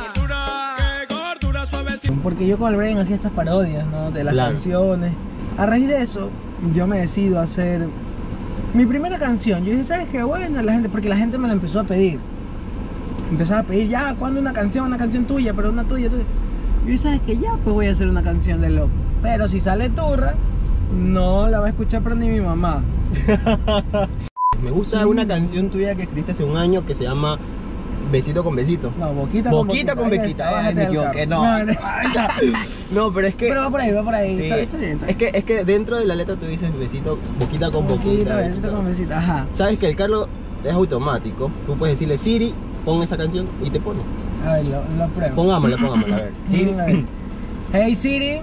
Porque 2.23 2.47
yo 2.47 2.59
con 2.59 2.71
el 2.73 2.77
Brian 2.77 2.99
hacía 2.99 3.17
estas 3.17 3.33
parodias, 3.33 3.87
¿no? 3.89 4.11
De 4.11 4.23
las 4.25 4.35
Claro. 4.35 4.51
canciones. 4.53 5.13
A 5.57 5.67
raíz 5.67 5.89
de 5.89 6.03
eso, 6.03 6.29
yo 6.75 6.87
me 6.87 6.99
decido 6.99 7.39
a 7.39 7.43
hacer 7.45 7.87
mi 8.75 8.85
primera 8.87 9.19
canción. 9.19 9.65
Yo 9.65 9.73
dije, 9.73 9.85
¿sabes 9.85 10.09
qué? 10.09 10.23
Bueno, 10.23 10.61
la 10.63 10.73
gente, 10.73 10.89
porque 10.89 11.09
la 11.09 11.17
gente 11.17 11.39
me 11.39 11.49
la 11.49 11.55
empezó 11.55 11.81
a 11.81 11.85
pedir. 11.85 12.19
Empezaba 13.31 13.61
a 13.61 13.63
pedir, 13.65 13.89
ya, 13.89 14.15
¿cuándo 14.19 14.41
una 14.41 14.53
canción? 14.53 14.87
Una 14.87 14.97
canción 14.97 15.25
tuya, 15.25 15.55
pero 15.55 15.71
una 15.71 15.85
tuya, 15.85 16.09
tuya. 16.11 16.25
Yo 16.83 16.87
dije, 16.87 16.99
¿sabes 16.99 17.21
qué? 17.27 17.37
Ya, 17.39 17.53
pues 17.63 17.75
voy 17.75 17.87
a 17.87 17.93
hacer 17.93 18.09
una 18.09 18.23
canción 18.23 18.61
de 18.61 18.71
loco. 18.71 18.91
Pero 19.23 19.47
si 19.49 19.61
sale 19.61 19.89
turra, 19.91 20.35
no 20.99 21.49
la 21.49 21.61
va 21.61 21.67
a 21.67 21.69
escuchar 21.69 22.03
pero 22.03 22.17
ni 22.17 22.29
mi 22.29 22.41
mamá. 22.41 22.83
Me 24.63 24.71
gusta 24.71 24.99
Sí. 25.01 25.05
una 25.05 25.27
canción 25.27 25.71
tuya 25.71 25.95
que 25.95 26.03
escribiste 26.03 26.33
hace 26.33 26.45
un 26.45 26.57
año 26.57 26.85
que 26.85 26.95
se 26.95 27.05
llama 27.05 27.39
Besito 28.11 28.43
con 28.45 28.57
Besito. 28.57 28.93
No, 28.99 29.13
boquita 29.15 29.51
con 29.51 29.67
Boquita 29.69 29.95
boquita. 29.95 30.19
con 30.21 30.29
está, 30.29 30.59
Ay, 30.67 30.75
me 30.75 30.81
del 30.81 30.89
equivoqué, 30.89 31.27
carro. 31.29 31.67
no. 32.91 33.07
No, 33.07 33.13
pero 33.13 33.27
es 33.29 33.37
que. 33.37 33.49
Pero 33.49 33.61
va 33.63 33.71
por 33.71 33.81
ahí, 33.81 33.93
va 33.93 34.03
por 34.03 34.15
ahí. 34.15 34.37
Sí. 34.37 34.43
Está, 34.45 34.57
está 34.59 34.77
bien, 34.79 34.99
Es 35.07 35.17
que, 35.17 35.31
es 35.33 35.45
que 35.45 35.65
dentro 35.65 35.99
de 35.99 36.05
la 36.05 36.15
letra 36.17 36.35
tú 36.37 36.47
dices 36.47 36.77
besito, 36.79 37.19
boquita 37.39 37.71
con 37.71 37.87
boquita. 37.87 38.11
Boquita, 38.11 38.37
besito. 38.37 38.57
besito 38.61 38.77
con 38.77 38.87
besito. 38.87 39.15
Ajá. 39.15 39.47
Sabes 39.55 39.79
que 39.79 39.87
el 39.89 39.97
Carlos 39.97 40.29
es 40.65 40.73
automático. 40.73 41.51
Tú 41.67 41.77
puedes 41.77 41.97
decirle 41.97 42.19
Siri, 42.19 42.53
pon 42.85 43.03
esa 43.03 43.17
canción 43.17 43.47
y 43.63 43.71
te 43.71 43.81
pone. 43.81 44.01
A 44.47 44.53
ver, 44.55 44.65
lo, 44.67 44.83
lo 44.97 45.09
pruebo. 45.13 45.35
Pongámosla, 45.37 45.77
pongámosla, 45.77 46.17
a 46.17 46.21
ver. 46.21 46.33
Siri. 46.47 46.73
A 46.73 46.85
ver. 46.87 47.05
Hey 47.73 47.95
Siri, 47.95 48.41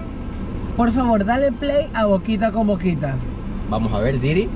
por 0.76 0.90
favor, 0.90 1.24
dale 1.24 1.52
play 1.52 1.88
a 1.94 2.06
boquita 2.06 2.50
con 2.52 2.66
boquita. 2.66 3.16
Vamos 3.70 3.92
a 3.92 3.98
ver, 3.98 4.18
Siri. 4.18 4.48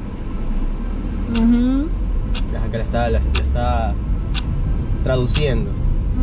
Ujú, 1.32 1.88
Deja 2.52 2.68
que 2.70 2.78
la 2.78 2.84
está, 2.84 3.08
la, 3.10 3.18
la 3.20 3.40
está 3.40 3.94
traduciendo. 5.04 5.70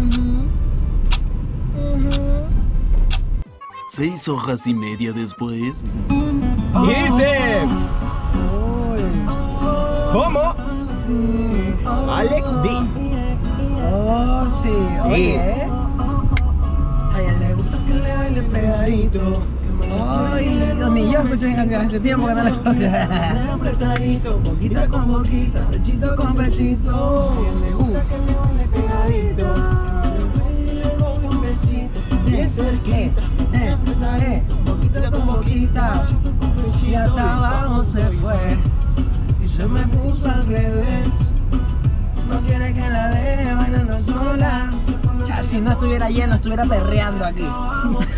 ujú, 0.08 0.22
ujú. 1.98 2.22
Seis 3.88 4.28
hojas 4.30 4.66
y 4.68 4.74
media 4.74 5.12
después. 5.14 5.84
Y 6.10 6.88
dice. 6.88 7.62
¿cómo? 10.14 10.56
Alex 12.12 12.56
B. 12.62 12.70
Oh, 14.12 14.48
sí, 14.64 14.70
oye. 15.06 15.38
A 17.14 17.22
ella 17.22 17.32
le 17.38 17.54
gusta 17.54 17.78
que 17.86 17.94
le 17.94 18.16
baile 18.18 18.42
pegadito. 18.42 19.44
Ay, 20.00 20.74
ni 20.92 21.12
yo 21.12 21.20
escuché 21.20 21.52
esa 21.52 21.58
canción 21.58 21.82
hace 21.86 22.00
tiempo 22.00 22.26
que 22.26 22.34
no 22.34 22.44
la 22.44 22.50
escucho. 22.50 22.72
Con 24.90 25.12
boquita, 25.12 25.68
pechito 25.70 26.16
con 26.16 26.34
pechito. 26.34 27.36
Le 27.62 27.72
gusta 27.76 28.04
que 28.06 28.18
le 28.18 28.34
baile 28.34 28.66
pegadito. 28.74 29.46
Bien 32.26 32.50
cerquita. 32.50 33.22
Eh, 33.54 33.78
eh, 34.22 34.44
boquita 34.66 35.12
con 35.12 35.28
boquita. 35.28 36.08
Y 36.82 36.96
hasta 36.96 37.38
abajo 37.38 37.84
se 37.84 38.10
fue. 38.14 38.58
Y 39.44 39.48
se 39.48 39.68
me 39.68 39.82
puso 39.88 40.26
al 40.28 40.48
revés. 40.48 41.29
No 42.30 42.42
quiere 42.42 42.74
que 42.74 42.90
la 42.90 43.10
deje 43.10 43.56
bailando 43.56 44.02
sola. 44.02 44.72
Ya, 45.26 45.44
si 45.44 45.60
no 45.60 45.72
estuviera 45.72 46.10
lleno, 46.10 46.36
estuviera 46.36 46.66
perreando 46.66 47.26
aquí. 47.26 47.46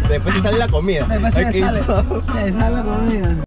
Después 0.09 0.35
se 0.35 0.41
sale 0.41 0.57
la 0.57 0.67
comida. 0.67 1.05
Después 1.07 1.33
se 1.33 1.51
sale, 1.59 1.81
se 1.81 2.53
sale 2.53 2.75
la 2.75 2.83
comida. 2.83 3.43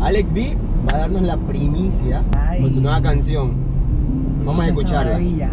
Alex 0.00 0.32
B 0.32 0.56
va 0.86 0.96
a 0.96 1.00
darnos 1.00 1.22
la 1.22 1.36
primicia 1.36 2.22
Ay. 2.36 2.60
con 2.60 2.74
su 2.74 2.80
nueva 2.80 3.02
canción. 3.02 3.52
Vamos 4.44 4.64
a 4.64 4.68
escucharla. 4.68 5.12
maravilla. 5.12 5.50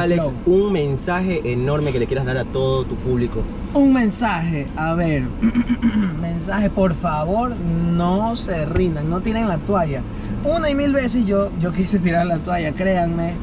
Alex, 0.00 0.30
un 0.46 0.72
mensaje 0.72 1.40
enorme 1.44 1.92
que 1.92 1.98
le 1.98 2.06
quieras 2.06 2.24
dar 2.24 2.38
a 2.38 2.44
todo 2.44 2.84
tu 2.84 2.94
público. 2.96 3.42
Un 3.74 3.92
mensaje, 3.92 4.66
a 4.76 4.94
ver, 4.94 5.24
mensaje, 6.20 6.70
por 6.70 6.94
favor, 6.94 7.54
no 7.56 8.34
se 8.34 8.64
rindan, 8.66 9.10
no 9.10 9.20
tiren 9.20 9.46
la 9.46 9.58
toalla. 9.58 10.02
Una 10.44 10.70
y 10.70 10.74
mil 10.74 10.92
veces 10.92 11.26
yo, 11.26 11.50
yo 11.60 11.72
quise 11.72 11.98
tirar 11.98 12.26
la 12.26 12.38
toalla, 12.38 12.72
créanme, 12.72 13.34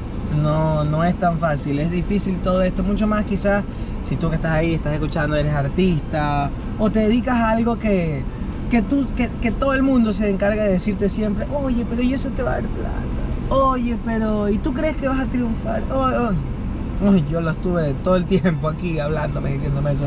no, 0.41 0.83
no 0.83 1.03
es 1.03 1.15
tan 1.19 1.37
fácil, 1.37 1.79
es 1.79 1.91
difícil 1.91 2.39
todo 2.39 2.61
esto, 2.63 2.83
mucho 2.83 3.07
más 3.07 3.25
quizás 3.25 3.63
si 4.03 4.15
tú 4.15 4.29
que 4.29 4.35
estás 4.35 4.51
ahí, 4.51 4.73
estás 4.73 4.93
escuchando, 4.93 5.35
eres 5.35 5.53
artista 5.53 6.49
o 6.79 6.89
te 6.89 6.99
dedicas 6.99 7.35
a 7.35 7.51
algo 7.51 7.77
que, 7.77 8.23
que, 8.69 8.81
tú, 8.81 9.05
que, 9.15 9.29
que 9.41 9.51
todo 9.51 9.73
el 9.73 9.83
mundo 9.83 10.11
se 10.11 10.29
encarga 10.29 10.63
de 10.63 10.71
decirte 10.71 11.09
siempre, 11.09 11.45
oye, 11.53 11.85
pero 11.89 12.01
¿y 12.01 12.13
eso 12.13 12.29
te 12.29 12.41
va 12.41 12.51
a 12.51 12.55
dar 12.55 12.63
plata? 12.63 13.16
Oye, 13.49 13.97
pero 14.05 14.49
¿y 14.49 14.57
tú 14.57 14.73
crees 14.73 14.95
que 14.95 15.07
vas 15.07 15.19
a 15.21 15.25
triunfar? 15.25 15.81
Oh, 15.91 16.09
oh. 16.09 17.09
Uy, 17.09 17.23
yo 17.31 17.41
lo 17.41 17.51
estuve 17.51 17.93
todo 18.03 18.15
el 18.15 18.25
tiempo 18.25 18.67
aquí 18.67 18.99
hablándome, 18.99 19.53
diciéndome 19.53 19.91
eso. 19.91 20.05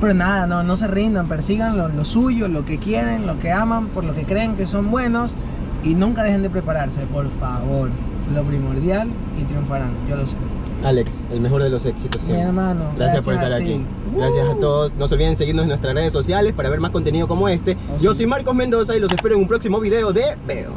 Pero 0.00 0.12
nada, 0.12 0.46
no, 0.46 0.62
no 0.62 0.76
se 0.76 0.86
rindan, 0.88 1.26
persigan 1.26 1.76
lo, 1.76 1.88
lo 1.88 2.04
suyo, 2.04 2.48
lo 2.48 2.64
que 2.64 2.78
quieren, 2.78 3.26
lo 3.26 3.38
que 3.38 3.50
aman, 3.52 3.86
por 3.88 4.04
lo 4.04 4.12
que 4.14 4.24
creen 4.24 4.54
que 4.56 4.66
son 4.66 4.90
buenos 4.90 5.34
y 5.82 5.94
nunca 5.94 6.22
dejen 6.22 6.42
de 6.42 6.50
prepararse, 6.50 7.00
por 7.12 7.30
favor. 7.30 7.88
Lo 8.34 8.42
primordial 8.42 9.08
y 9.40 9.44
triunfarán, 9.44 9.92
yo 10.08 10.16
lo 10.16 10.26
sé. 10.26 10.34
Alex, 10.84 11.12
el 11.32 11.40
mejor 11.40 11.62
de 11.62 11.70
los 11.70 11.86
éxitos 11.86 12.20
Mi 12.22 12.26
siempre. 12.26 12.46
hermano. 12.48 12.80
Gracias, 12.96 13.24
por 13.24 13.32
estar 13.34 13.52
aquí. 13.52 13.80
Gracias 14.14 14.46
a 14.46 14.52
Uh. 14.52 14.60
todos. 14.60 14.94
No 14.96 15.08
se 15.08 15.14
olviden 15.14 15.36
seguirnos 15.36 15.62
en 15.62 15.68
nuestras 15.68 15.94
redes 15.94 16.12
sociales 16.12 16.52
para 16.52 16.68
ver 16.68 16.80
más 16.80 16.90
contenido 16.90 17.26
como 17.26 17.48
este. 17.48 17.78
Oh, 17.96 17.98
Yo 18.02 18.12
sí. 18.12 18.18
soy 18.18 18.26
Marcos 18.26 18.54
Mendoza 18.54 18.94
y 18.94 19.00
los 19.00 19.10
espero 19.12 19.36
en 19.36 19.40
un 19.42 19.48
próximo 19.48 19.80
video 19.80 20.12
de 20.12 20.36
Veo. 20.46 20.72